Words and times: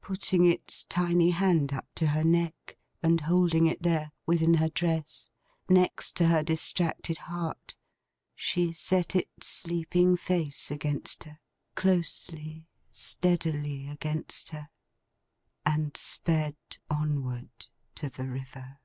Putting 0.00 0.46
its 0.50 0.84
tiny 0.84 1.28
hand 1.28 1.74
up 1.74 1.88
to 1.96 2.06
her 2.06 2.24
neck, 2.24 2.78
and 3.02 3.20
holding 3.20 3.66
it 3.66 3.82
there, 3.82 4.12
within 4.24 4.54
her 4.54 4.70
dress, 4.70 5.28
next 5.68 6.16
to 6.16 6.28
her 6.28 6.42
distracted 6.42 7.18
heart, 7.18 7.76
she 8.34 8.72
set 8.72 9.14
its 9.14 9.46
sleeping 9.46 10.16
face 10.16 10.70
against 10.70 11.24
her: 11.24 11.38
closely, 11.74 12.66
steadily, 12.90 13.86
against 13.90 14.48
her: 14.52 14.70
and 15.66 15.94
sped 15.98 16.56
onward 16.88 17.50
to 17.94 18.08
the 18.08 18.26
River. 18.26 18.78